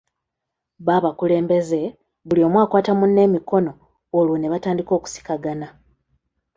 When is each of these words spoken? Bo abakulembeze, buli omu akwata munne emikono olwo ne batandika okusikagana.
Bo 0.85 0.91
abakulembeze, 0.97 1.81
buli 2.27 2.41
omu 2.47 2.57
akwata 2.63 2.91
munne 2.99 3.21
emikono 3.27 3.71
olwo 4.17 4.35
ne 4.37 4.51
batandika 4.53 4.91
okusikagana. 4.97 5.67